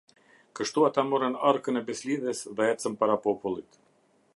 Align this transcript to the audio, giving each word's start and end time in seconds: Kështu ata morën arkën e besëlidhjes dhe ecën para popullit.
Kështu 0.59 0.85
ata 0.87 1.03
morën 1.09 1.37
arkën 1.51 1.77
e 1.83 1.85
besëlidhjes 1.91 2.43
dhe 2.57 2.71
ecën 2.73 2.97
para 3.03 3.21
popullit. 3.29 3.81